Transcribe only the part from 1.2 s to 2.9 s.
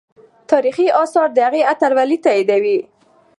د هغې اتلولي تاییدوي.